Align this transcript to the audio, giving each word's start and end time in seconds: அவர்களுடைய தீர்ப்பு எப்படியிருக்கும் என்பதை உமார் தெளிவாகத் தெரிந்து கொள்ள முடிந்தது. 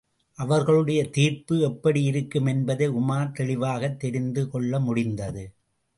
அவர்களுடைய 0.37 1.09
தீர்ப்பு 1.09 1.55
எப்படியிருக்கும் 1.69 2.45
என்பதை 2.45 2.89
உமார் 2.89 3.31
தெளிவாகத் 3.31 3.99
தெரிந்து 3.99 4.49
கொள்ள 4.49 4.79
முடிந்தது. 4.79 5.53